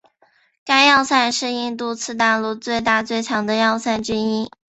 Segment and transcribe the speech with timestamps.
[0.65, 4.49] 该要塞是印度次大陆最大最强的要塞之一。